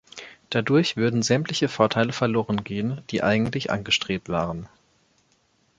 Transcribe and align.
Dadurch 0.49 0.97
würden 0.97 1.21
sämtliche 1.21 1.67
Vorteile 1.69 2.11
verloren 2.11 2.63
gehen, 2.63 3.03
die 3.11 3.21
eigentlich 3.21 3.69
angestrebt 3.69 4.29
werden. 4.29 4.67